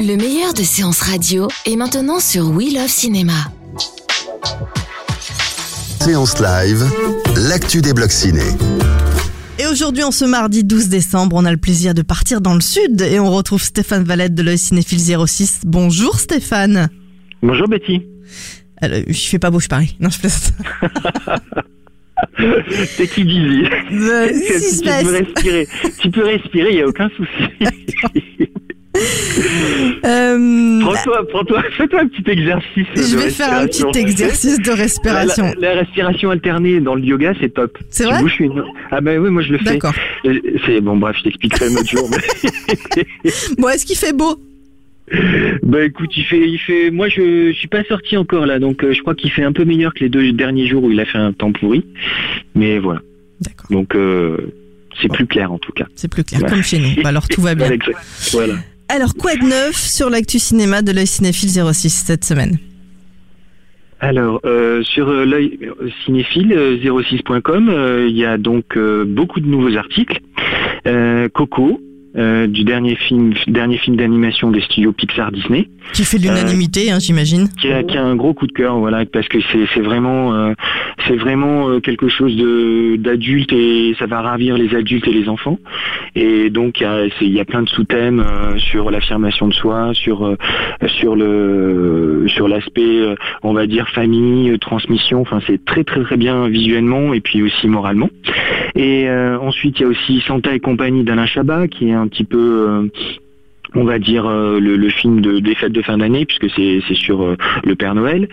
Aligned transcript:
Le 0.00 0.16
meilleur 0.16 0.54
de 0.54 0.62
séances 0.62 1.00
radio 1.00 1.48
est 1.66 1.76
maintenant 1.76 2.20
sur 2.20 2.50
We 2.50 2.72
Love 2.74 2.88
Cinéma. 2.88 3.32
Séance 6.00 6.38
live, 6.40 6.84
l'actu 7.48 7.80
des 7.82 7.92
blocs 7.92 8.12
ciné. 8.12 8.42
Et 9.58 9.66
aujourd'hui, 9.66 10.02
en 10.04 10.10
ce 10.10 10.24
mardi 10.24 10.64
12 10.64 10.88
décembre, 10.88 11.36
on 11.36 11.44
a 11.44 11.50
le 11.50 11.56
plaisir 11.56 11.94
de 11.94 12.02
partir 12.02 12.40
dans 12.40 12.54
le 12.54 12.60
sud 12.60 13.00
et 13.00 13.18
on 13.18 13.30
retrouve 13.30 13.62
Stéphane 13.62 14.04
Valette 14.04 14.34
de 14.34 14.42
l'œil 14.42 14.58
cinéphile 14.58 15.00
06. 15.26 15.60
Bonjour 15.64 16.18
Stéphane. 16.20 16.88
Bonjour 17.42 17.68
Betty. 17.68 18.02
Alors, 18.80 19.00
je 19.08 19.26
fais 19.28 19.38
pas 19.38 19.50
beau, 19.50 19.60
je 19.60 19.68
parie. 19.68 19.96
Non, 20.00 20.10
je 20.10 20.18
plaisante. 20.18 20.52
C'est 22.96 23.08
qui 23.08 23.24
disait 23.24 23.70
Euh, 23.92 24.28
tu 24.28 25.02
peux 25.04 25.10
respirer? 25.10 25.68
Tu 26.00 26.10
peux 26.10 26.24
respirer, 26.24 26.70
il 26.70 26.76
n'y 26.76 26.82
a 26.82 26.86
aucun 26.86 27.08
souci. 27.16 27.30
Euh, 30.36 30.80
Prends-toi, 30.80 31.26
prends-toi, 31.28 31.62
fais-toi 31.76 32.00
un 32.00 32.06
petit 32.08 32.30
exercice. 32.30 32.86
je 32.94 33.16
vais 33.16 33.30
faire 33.30 33.52
un 33.52 33.66
petit 33.66 33.98
exercice 33.98 34.60
de 34.60 34.70
respiration. 34.70 35.44
La, 35.58 35.74
la 35.74 35.80
respiration 35.80 36.30
alternée 36.30 36.80
dans 36.80 36.94
le 36.94 37.02
yoga, 37.04 37.32
c'est 37.40 37.52
top. 37.54 37.76
C'est 37.90 38.04
Tu 38.04 38.10
vrai 38.10 38.20
bouges 38.22 38.36
une- 38.40 38.62
Ah 38.90 39.00
ben 39.00 39.18
oui, 39.20 39.30
moi 39.30 39.42
je 39.42 39.52
le 39.52 39.58
fais. 39.58 39.64
D'accord. 39.74 39.94
Euh, 40.24 40.38
C'est 40.66 40.80
bon, 40.80 40.96
bref, 40.96 41.16
je 41.18 41.24
t'expliquerai 41.24 41.66
un 41.66 41.76
autre 41.76 41.90
jour. 41.90 42.08
mais- 42.10 43.04
Bon, 43.58 43.68
est-ce 43.68 43.84
qu'il 43.86 43.96
fait 43.96 44.12
beau? 44.12 44.36
Bah 45.62 45.84
écoute, 45.84 46.10
il 46.16 46.24
fait, 46.24 46.48
il 46.48 46.58
fait. 46.58 46.90
Moi, 46.90 47.08
je, 47.08 47.52
je 47.52 47.56
suis 47.56 47.68
pas 47.68 47.84
sorti 47.84 48.16
encore 48.16 48.44
là, 48.44 48.58
donc 48.58 48.82
euh, 48.82 48.92
je 48.92 49.00
crois 49.02 49.14
qu'il 49.14 49.30
fait 49.30 49.44
un 49.44 49.52
peu 49.52 49.64
meilleur 49.64 49.94
que 49.94 50.00
les 50.00 50.08
deux 50.08 50.32
derniers 50.32 50.66
jours 50.66 50.82
où 50.82 50.90
il 50.90 50.98
a 50.98 51.04
fait 51.04 51.18
un 51.18 51.32
temps 51.32 51.52
pourri. 51.52 51.84
Mais 52.56 52.78
voilà. 52.80 53.00
D'accord. 53.40 53.66
Donc 53.70 53.94
euh, 53.94 54.36
c'est 55.00 55.06
plus 55.12 55.26
clair 55.26 55.52
en 55.52 55.58
tout 55.58 55.70
cas. 55.72 55.86
C'est 55.94 56.08
plus 56.10 56.24
clair, 56.24 56.42
Ouais. 56.42 56.48
comme 56.48 56.62
chez 56.62 56.78
nous. 56.80 57.02
Bah, 57.02 57.10
alors 57.10 57.28
tout 57.28 57.40
va 57.40 57.54
bien. 57.54 57.70
Voilà. 58.32 58.54
Alors, 58.88 59.14
quoi 59.14 59.34
de 59.34 59.44
neuf 59.44 59.76
sur 59.76 60.10
l'actu 60.10 60.38
cinéma 60.38 60.80
de 60.82 60.92
l'œil 60.92 61.06
cinéphile 61.06 61.50
06 61.50 61.90
cette 61.90 62.24
semaine 62.24 62.58
Alors, 64.00 64.40
euh, 64.44 64.82
sur 64.84 65.08
euh, 65.08 65.24
l'œil 65.24 65.58
euh, 65.62 65.88
cinéphile 66.04 66.52
euh, 66.52 66.76
06.com, 66.76 67.68
euh, 67.68 68.06
il 68.08 68.16
y 68.16 68.24
a 68.24 68.38
donc 68.38 68.78
beaucoup 69.06 69.40
de 69.40 69.46
nouveaux 69.46 69.76
articles. 69.76 70.20
Coco, 71.34 71.80
euh, 72.16 72.46
du 72.46 72.64
dernier 72.64 72.96
film, 72.96 73.34
dernier 73.46 73.78
film 73.78 73.96
d'animation 73.96 74.50
des 74.50 74.60
studios 74.62 74.92
Pixar 74.92 75.32
Disney, 75.32 75.68
Qui 75.92 76.04
fait 76.04 76.18
l'unanimité, 76.18 76.90
hein, 76.90 76.98
j'imagine. 76.98 77.48
qui 77.60 77.70
a, 77.70 77.82
qui 77.82 77.96
a 77.96 78.04
un 78.04 78.16
gros 78.16 78.34
coup 78.34 78.46
de 78.46 78.52
cœur, 78.52 78.78
voilà, 78.78 79.04
parce 79.06 79.28
que 79.28 79.38
c'est 79.52 79.66
c'est 79.74 79.80
vraiment, 79.80 80.34
euh, 80.34 80.52
c'est 81.06 81.16
vraiment 81.16 81.68
euh, 81.68 81.80
quelque 81.80 82.08
chose 82.08 82.36
de 82.36 82.96
d'adulte 82.96 83.52
et 83.52 83.94
ça 83.98 84.06
va 84.06 84.20
ravir 84.20 84.56
les 84.56 84.74
adultes 84.74 85.06
et 85.06 85.12
les 85.12 85.28
enfants. 85.28 85.58
Et 86.14 86.50
donc 86.50 86.80
il 86.80 87.28
y 87.28 87.36
y 87.36 87.40
a 87.40 87.44
plein 87.44 87.62
de 87.62 87.68
sous-thèmes 87.68 88.20
euh, 88.20 88.58
sur 88.58 88.90
l'affirmation 88.90 89.48
de 89.48 89.54
soi, 89.54 89.90
sur 89.94 90.26
euh, 90.26 90.36
sur 90.86 91.16
le 91.16 92.24
sur 92.28 92.48
l'aspect, 92.48 93.00
euh, 93.00 93.14
on 93.42 93.52
va 93.52 93.66
dire 93.66 93.88
famille, 93.90 94.50
euh, 94.50 94.58
transmission. 94.58 95.20
Enfin, 95.20 95.40
c'est 95.46 95.64
très 95.64 95.84
très 95.84 96.02
très 96.02 96.16
bien 96.16 96.48
visuellement 96.48 97.14
et 97.14 97.20
puis 97.20 97.42
aussi 97.42 97.68
moralement. 97.68 98.08
Et 98.76 99.08
euh, 99.08 99.38
ensuite 99.38 99.78
il 99.80 99.82
y 99.82 99.84
a 99.86 99.88
aussi 99.88 100.22
Santa 100.26 100.54
et 100.54 100.60
compagnie 100.60 101.02
d'Alain 101.02 101.26
Chabat, 101.26 101.66
qui 101.66 101.88
est 101.88 101.94
un 101.94 102.08
petit 102.08 102.24
peu 102.24 102.68
euh, 102.68 102.88
on 103.74 103.84
va 103.84 103.98
dire 103.98 104.26
euh, 104.26 104.60
le, 104.60 104.88
film 104.90 105.22
de, 105.22 105.38
des 105.38 105.54
fêtes 105.54 105.72
de 105.72 105.80
fin 105.80 105.96
d'année 105.96 106.26
puisque 106.26 106.50
c'est 106.54 106.94
sur 106.94 107.36
le 107.64 107.74
Père 107.74 107.94
Noël. 107.94 108.28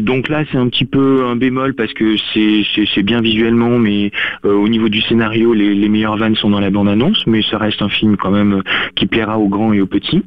Donc 0.00 0.28
là 0.28 0.44
c'est 0.50 0.56
un 0.56 0.68
petit 0.68 0.86
peu 0.86 1.24
un 1.26 1.36
bémol 1.36 1.74
parce 1.74 1.92
que 1.92 2.16
c'est 2.32 3.02
bien 3.02 3.20
visuellement 3.20 3.78
mais 3.78 4.10
au 4.44 4.68
niveau 4.68 4.88
du 4.88 5.02
scénario 5.02 5.52
les, 5.52 5.74
les 5.74 5.88
meilleures 5.88 6.16
vannes 6.16 6.36
sont 6.36 6.50
dans 6.50 6.60
la 6.60 6.70
bande 6.70 6.88
annonce 6.88 7.26
mais 7.26 7.42
ça 7.42 7.58
reste 7.58 7.82
un 7.82 7.88
film 7.90 8.16
quand 8.16 8.30
même 8.30 8.62
qui 8.96 9.06
plaira 9.06 9.38
aux 9.38 9.48
grands 9.48 9.72
et 9.72 9.80
aux 9.80 9.86
petits. 9.86 10.22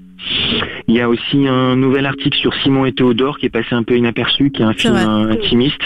Il 0.88 0.96
y 0.96 1.02
a 1.02 1.10
aussi 1.10 1.48
un 1.48 1.76
nouvel 1.76 2.06
article 2.06 2.38
sur 2.38 2.54
Simon 2.56 2.86
et 2.86 2.94
Théodore 2.94 3.38
qui 3.38 3.48
est 3.48 3.50
passé 3.50 3.70
un 3.74 3.84
peu 3.84 3.96
inaperçu, 3.98 4.52
qui 4.52 4.62
est 4.62 4.66
un 4.66 4.74
film 4.74 4.96
intimiste 5.32 5.82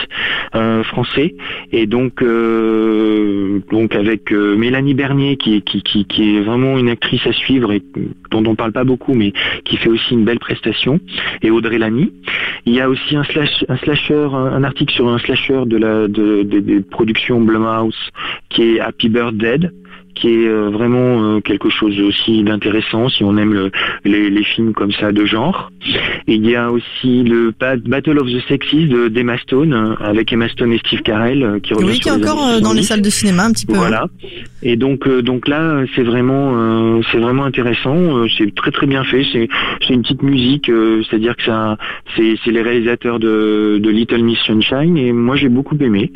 euh, 0.56 0.84
français, 0.84 1.35
et 1.72 1.88
donc 1.88 2.22
euh, 2.22 3.59
donc 3.72 3.95
avec 3.95 4.31
euh, 4.31 4.56
Mélanie 4.56 4.94
Bernier 4.94 5.38
qui 5.38 5.56
est 5.56 5.62
qui, 5.62 5.81
qui, 5.81 6.06
qui 6.06 6.35
est 6.35 6.41
vraiment 6.41 6.78
une 6.78 6.89
actrice 6.89 7.25
à 7.25 7.31
suivre 7.34 7.72
et 7.72 7.81
dont 8.31 8.44
on 8.45 8.56
parle 8.56 8.72
pas 8.72 8.84
beaucoup, 8.84 9.13
mais 9.13 9.34
qui 9.66 9.78
fait 9.78 9.89
aussi 9.89 10.13
une 10.13 10.25
belle 10.25 10.39
prestation, 10.39 11.00
et 11.41 11.50
Audrey 11.50 11.78
Lamy. 11.78 12.12
Il 12.66 12.73
y 12.73 12.81
a 12.81 12.89
aussi 12.89 13.16
un 13.16 13.23
slash 13.23 13.66
un 13.68 13.78
slasher, 13.78 14.28
un, 14.34 14.63
article 14.63 14.94
sur 14.94 15.07
un 15.07 15.18
slasher 15.18 15.63
de 15.66 15.78
la 15.78 16.07
de, 16.07 16.44
de- 16.44 16.59
des 16.59 16.81
productions 16.81 17.41
Blumhouse 17.41 17.95
qui 18.50 18.63
est 18.75 18.79
Happy 18.79 19.09
Bird 19.09 19.38
Dead 19.38 19.72
qui 20.19 20.28
est 20.30 20.47
euh, 20.47 20.69
vraiment 20.69 21.24
euh, 21.35 21.40
quelque 21.41 21.69
chose 21.69 22.00
aussi 22.02 22.44
d'intéressant 22.44 23.09
si 23.09 23.24
on 23.24 23.38
aime 23.38 23.53
le- 23.53 23.72
les, 24.06 24.30
les 24.30 24.44
films 24.44 24.74
comme 24.74 24.91
ça 24.91 25.12
de 25.12 25.25
genre. 25.25 25.72
Il 26.28 26.46
y 26.47 26.56
a 26.56 26.72
aussi 26.72 27.24
le 27.24 27.53
Ba- 27.59 27.78
Battle 27.78 28.19
of 28.19 28.28
the 28.28 28.41
Sexes 28.47 28.74
de 28.88 29.07
d'Emma 29.07 29.38
Stone 29.38 29.96
avec 30.00 30.31
Emma 30.34 30.47
Stone 30.50 30.74
et 30.74 30.78
Steve 30.80 31.02
Carell 31.02 31.44
euh, 31.44 31.59
qui 31.59 31.74
revient 31.74 31.88
Oui, 31.88 32.00
qui 32.00 32.09
est 32.09 32.12
encore 32.12 32.35
dans 32.62 32.74
les 32.74 32.84
70. 32.84 32.84
salles 32.84 33.02
de 33.02 33.09
cinéma 33.09 33.46
un 33.46 33.52
petit 33.52 33.66
peu. 33.66 33.74
hein. 33.74 33.78
Voilà. 33.78 34.07
Et 34.62 34.75
donc 34.75 35.07
euh, 35.07 35.22
donc 35.22 35.47
là 35.47 35.84
c'est 35.96 36.03
vraiment 36.03 36.51
euh, 36.56 37.01
c'est 37.12 37.18
vraiment 37.19 37.46
intéressant. 37.46 38.28
c'est 38.38 38.53
très 38.53 38.72
très 38.72 38.88
bien 38.88 39.03
fait. 39.03 39.25
C'est 39.31 39.47
c'est 39.88 39.94
une 39.94 40.01
petite 40.01 40.22
musique. 40.24 40.69
euh, 40.69 41.01
C'est-à-dire 41.09 41.36
que 41.36 41.44
ça 41.44 41.78
c'est 42.16 42.36
c'est 42.44 42.51
les 42.51 42.62
réalisateurs 42.62 43.19
de, 43.19 43.80
de 43.81 43.90
Little 43.90 44.24
Miss 44.24 44.40
Sunshine 44.40 44.97
et 44.97 45.12
moi 45.13 45.36
j'ai 45.38 45.50
beaucoup 45.50 45.78
aimé. 45.80 46.12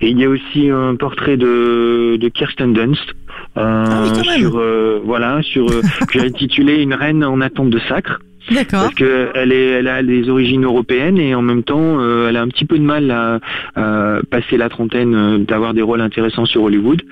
Et 0.00 0.08
il 0.10 0.18
y 0.20 0.24
a 0.24 0.28
aussi 0.28 0.70
un 0.70 0.94
portrait 0.94 1.36
de 1.36 2.16
de 2.16 2.28
Kirsten 2.28 2.72
Dunst. 2.72 3.14
Euh, 3.58 3.84
Ah 3.88 4.02
oui, 4.04 4.40
sur 4.40 4.58
euh, 4.58 5.00
voilà 5.04 5.40
sur 5.42 5.70
euh, 5.70 5.82
que 6.08 6.18
j'ai 6.18 6.26
intitulé 6.26 6.82
une 6.82 6.94
reine 6.94 7.24
en 7.24 7.40
attente 7.40 7.70
de 7.70 7.78
sacre. 7.80 8.20
D'accord. 8.50 8.84
parce 8.84 8.94
que 8.94 9.28
elle 9.34 9.52
est 9.52 9.66
elle 9.66 9.88
a 9.88 10.02
des 10.02 10.30
origines 10.30 10.64
européennes 10.64 11.18
et 11.18 11.34
en 11.34 11.42
même 11.42 11.62
temps 11.62 12.00
euh, 12.00 12.28
elle 12.28 12.36
a 12.36 12.40
un 12.42 12.48
petit 12.48 12.64
peu 12.64 12.78
de 12.78 12.82
mal 12.82 13.10
à, 13.10 13.40
à 13.76 14.20
passer 14.30 14.56
la 14.56 14.70
trentaine 14.70 15.14
euh, 15.14 15.38
d'avoir 15.38 15.74
des 15.74 15.82
rôles 15.82 16.00
intéressants 16.00 16.46
sur 16.46 16.62
Hollywood 16.62 17.02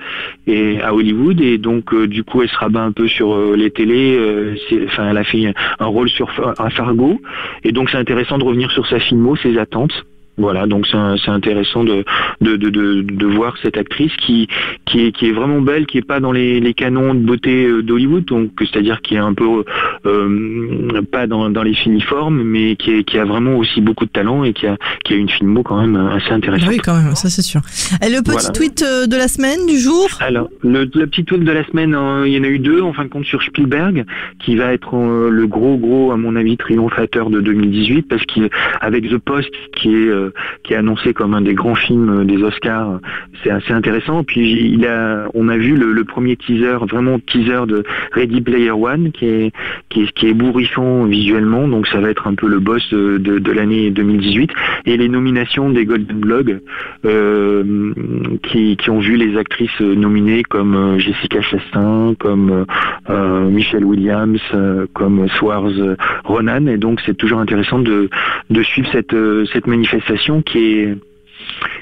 et 0.47 0.81
à 0.81 0.95
Hollywood. 0.95 1.39
Et 1.41 1.57
donc 1.59 1.93
euh, 1.93 2.07
du 2.07 2.23
coup 2.23 2.41
elle 2.41 2.49
se 2.49 2.57
rabat 2.57 2.81
un 2.81 2.91
peu 2.91 3.07
sur 3.07 3.35
euh, 3.35 3.55
les 3.55 3.69
télés 3.69 4.17
euh, 4.17 4.55
enfin 4.85 5.09
elle 5.11 5.17
a 5.17 5.23
fait 5.23 5.53
un 5.79 5.85
rôle 5.85 6.09
sur 6.09 6.29
à 6.57 6.69
Fargo. 6.71 7.21
Et 7.63 7.71
donc 7.71 7.89
c'est 7.91 7.97
intéressant 7.97 8.39
de 8.39 8.43
revenir 8.43 8.71
sur 8.71 8.87
sa 8.87 8.99
filmo 8.99 9.35
ses 9.35 9.59
attentes 9.59 10.05
voilà, 10.37 10.67
donc 10.67 10.85
c'est 10.87 11.29
intéressant 11.31 11.83
de, 11.83 12.03
de, 12.41 12.55
de, 12.55 12.69
de, 12.69 13.01
de 13.01 13.25
voir 13.25 13.55
cette 13.61 13.77
actrice 13.77 14.15
qui, 14.17 14.47
qui, 14.85 15.05
est, 15.07 15.11
qui 15.11 15.27
est 15.27 15.31
vraiment 15.31 15.61
belle, 15.61 15.85
qui 15.85 15.97
est 15.97 16.05
pas 16.07 16.19
dans 16.19 16.31
les, 16.31 16.59
les 16.59 16.73
canons 16.73 17.13
de 17.13 17.19
beauté 17.19 17.65
euh, 17.65 17.81
d'Hollywood, 17.81 18.25
donc 18.25 18.51
c'est-à-dire 18.59 19.01
qui 19.01 19.15
est 19.15 19.19
un 19.19 19.33
peu 19.33 19.63
euh, 20.05 21.01
pas 21.11 21.27
dans, 21.27 21.49
dans 21.49 21.63
les 21.63 21.73
finiformes, 21.73 22.41
mais 22.43 22.75
qui, 22.75 22.91
est, 22.91 23.03
qui 23.03 23.17
a 23.17 23.25
vraiment 23.25 23.55
aussi 23.57 23.81
beaucoup 23.81 24.05
de 24.05 24.11
talent 24.11 24.43
et 24.43 24.53
qui 24.53 24.67
a, 24.67 24.77
qui 25.03 25.13
a 25.13 25.15
une 25.17 25.29
filmo 25.29 25.63
quand 25.63 25.79
même 25.81 25.95
assez 25.95 26.27
Ah 26.31 26.35
intéressante. 26.35 26.69
oui, 26.69 26.77
quand 26.77 26.95
même, 27.01 27.15
ça 27.15 27.29
c'est 27.29 27.41
sûr. 27.41 27.61
Et 28.05 28.09
le 28.09 28.21
petit 28.21 28.31
Voilà. 28.31 28.49
tweet 28.49 28.83
euh, 28.83 29.07
de 29.07 29.15
la 29.15 29.27
semaine, 29.27 29.65
du 29.67 29.77
jour? 29.79 30.07
Alors, 30.19 30.49
le, 30.63 30.81
le 30.93 31.07
petit 31.07 31.23
tweet 31.25 31.43
de 31.43 31.51
la 31.51 31.65
semaine, 31.65 31.95
euh, 31.95 32.27
il 32.27 32.33
y 32.33 32.39
en 32.39 32.43
a 32.43 32.47
eu 32.47 32.59
deux, 32.59 32.81
en 32.81 32.93
fin 32.93 33.03
de 33.03 33.09
compte, 33.09 33.25
sur 33.25 33.41
Spielberg, 33.41 34.05
qui 34.39 34.55
va 34.55 34.73
être 34.73 34.95
euh, 34.95 35.29
le 35.29 35.47
gros, 35.47 35.77
gros, 35.77 36.11
à 36.11 36.17
mon 36.17 36.35
avis, 36.35 36.57
triomphateur 36.57 37.29
de 37.29 37.41
2018, 37.41 38.03
parce 38.07 38.23
qu'avec 38.25 39.09
The 39.09 39.17
Post, 39.17 39.49
qui 39.75 39.89
est, 39.95 40.11
qui 40.63 40.73
est 40.73 40.77
annoncé 40.77 41.13
comme 41.13 41.33
un 41.33 41.41
des 41.41 41.53
grands 41.53 41.75
films 41.75 42.25
des 42.25 42.41
Oscars, 42.43 42.99
c'est 43.43 43.49
assez 43.49 43.73
intéressant. 43.73 44.23
Puis, 44.23 44.79
on 45.33 45.49
a 45.49 45.57
vu 45.57 45.75
le, 45.75 46.03
premier 46.03 46.35
teaser, 46.35 46.77
vraiment 46.89 47.19
teaser 47.19 47.65
de 47.67 47.83
Ready 48.13 48.41
Player 48.41 48.71
One, 48.71 49.11
qui 49.11 49.25
est, 49.25 49.51
qui 49.89 50.03
est, 50.03 50.11
qui 50.13 50.27
est 50.27 50.37
visuellement, 51.07 51.67
donc 51.67 51.87
ça 51.87 51.99
va 51.99 52.09
être 52.09 52.27
un 52.27 52.35
peu 52.35 52.47
le 52.47 52.59
boss 52.59 52.93
de 52.93 53.51
l'année 53.51 53.91
2018. 53.91 54.51
Et 54.85 54.97
les 54.97 55.09
nominations 55.09 55.69
des 55.69 55.85
Golden 55.85 56.19
Globes, 56.19 56.59
euh, 57.05 57.93
qui, 58.47 58.89
ont 58.89 58.99
vu 58.99 59.15
les 59.15 59.37
actrices 59.37 59.79
nominées 59.79 60.43
comme 60.43 60.75
euh, 60.75 60.99
Jessica 60.99 61.41
Chastain, 61.41 62.15
comme 62.19 62.51
euh, 62.51 62.65
euh, 63.09 63.49
Michelle 63.49 63.85
Williams, 63.85 64.39
euh, 64.53 64.87
comme 64.93 65.27
Swarz 65.29 65.73
Ronan. 66.23 66.67
Et 66.67 66.77
donc 66.77 67.01
c'est 67.05 67.15
toujours 67.15 67.39
intéressant 67.39 67.79
de, 67.79 68.09
suivre 68.63 68.89
cette, 68.91 69.13
euh, 69.13 69.45
manifestation 69.65 70.41
qui 70.41 70.59
est 70.59 70.97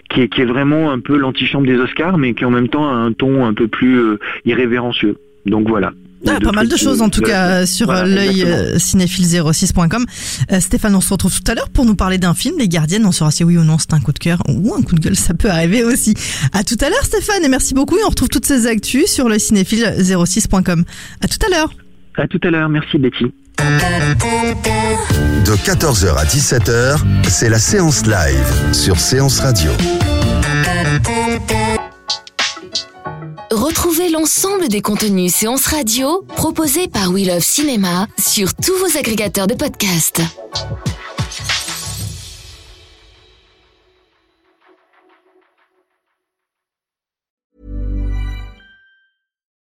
qui 0.09 0.21
est, 0.21 0.45
vraiment 0.45 0.91
un 0.91 0.99
peu 0.99 1.17
l'antichambre 1.17 1.65
des 1.65 1.77
Oscars, 1.77 2.17
mais 2.17 2.33
qui 2.33 2.45
en 2.45 2.51
même 2.51 2.69
temps 2.69 2.87
a 2.87 2.93
un 2.93 3.11
ton 3.11 3.45
un 3.45 3.53
peu 3.53 3.67
plus 3.67 3.99
euh, 3.99 4.19
irrévérencieux. 4.45 5.17
Donc 5.45 5.67
voilà. 5.67 5.91
Ah, 6.27 6.39
pas 6.41 6.51
mal 6.51 6.67
de 6.67 6.75
choses 6.75 7.01
en 7.01 7.09
tout 7.09 7.21
cas 7.21 7.65
sur 7.65 7.87
Voilà, 7.87 8.05
l'œil 8.05 8.43
euh, 8.43 8.77
cinéphile06.com. 8.77 10.05
Euh, 10.51 10.59
Stéphane, 10.59 10.95
on 10.95 11.01
se 11.01 11.09
retrouve 11.11 11.33
tout 11.41 11.51
à 11.51 11.55
l'heure 11.55 11.69
pour 11.69 11.85
nous 11.85 11.95
parler 11.95 12.17
d'un 12.17 12.33
film, 12.33 12.55
Les 12.57 12.67
Gardiennes. 12.67 13.05
On 13.05 13.11
saura 13.11 13.31
si 13.31 13.43
oui 13.43 13.57
ou 13.57 13.63
non 13.63 13.77
c'est 13.77 13.93
un 13.93 13.99
coup 13.99 14.11
de 14.11 14.19
cœur 14.19 14.41
ou 14.47 14.73
un 14.73 14.81
coup 14.81 14.95
de 14.95 15.01
gueule, 15.01 15.15
ça 15.15 15.33
peut 15.33 15.49
arriver 15.49 15.83
aussi. 15.83 16.13
À 16.53 16.63
tout 16.63 16.77
à 16.81 16.89
l'heure 16.89 17.03
Stéphane 17.03 17.43
et 17.43 17.49
merci 17.49 17.73
beaucoup 17.73 17.97
et 17.97 18.03
on 18.05 18.09
retrouve 18.09 18.29
toutes 18.29 18.45
ces 18.45 18.67
actus 18.67 19.11
sur 19.11 19.29
le 19.29 19.35
cinéphile06.com. 19.35 20.83
À 21.21 21.27
tout 21.27 21.39
à 21.45 21.49
l'heure. 21.49 21.73
À 22.17 22.27
tout 22.27 22.39
à 22.43 22.49
l'heure, 22.49 22.69
merci 22.69 22.97
Betty. 22.97 23.25
De 25.45 25.55
14h 25.55 26.17
à 26.17 26.25
17h, 26.25 26.97
c'est 27.23 27.49
la 27.49 27.59
séance 27.59 28.05
live 28.05 28.73
sur 28.73 28.99
Séance 28.99 29.39
Radio. 29.39 29.71
Retrouvez 33.55 34.09
l'ensemble 34.09 34.67
des 34.67 34.81
contenus 34.81 35.33
séances 35.33 35.67
radio 35.67 36.23
proposés 36.35 36.89
par 36.89 37.11
We 37.11 37.25
Love 37.25 37.41
Cinéma 37.41 38.05
sur 38.17 38.53
tous 38.53 38.77
vos 38.79 38.97
agrégateurs 38.97 39.47
de 39.47 39.53
podcasts. 39.53 40.21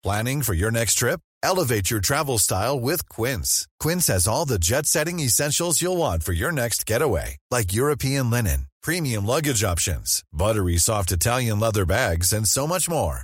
Planning 0.02 0.42
for 0.42 0.54
your 0.54 0.72
next 0.72 0.94
trip? 0.94 1.20
Elevate 1.44 1.92
your 1.92 2.00
travel 2.00 2.38
style 2.38 2.80
with 2.80 3.10
Quince. 3.10 3.68
Quince 3.82 4.08
has 4.08 4.26
all 4.26 4.46
the 4.46 4.58
jet 4.58 4.86
setting 4.86 5.20
essentials 5.20 5.82
you'll 5.82 5.98
want 5.98 6.24
for 6.24 6.32
your 6.32 6.54
next 6.54 6.86
getaway, 6.86 7.36
like 7.52 7.74
European 7.74 8.30
linen, 8.30 8.68
premium 8.82 9.26
luggage 9.26 9.66
options, 9.66 10.24
buttery 10.32 10.78
soft 10.78 11.12
Italian 11.12 11.60
leather 11.60 11.86
bags, 11.86 12.32
and 12.32 12.48
so 12.48 12.66
much 12.66 12.90
more. 12.90 13.24